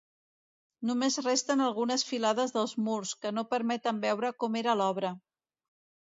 Només 0.89 1.17
resten 1.25 1.59
algunes 1.65 2.05
filades 2.11 2.53
dels 2.55 2.73
murs, 2.87 3.11
que 3.25 3.31
no 3.39 3.43
permeten 3.51 3.99
veure 4.07 4.31
com 4.45 4.57
era 4.63 4.75
l'obra. 4.81 5.13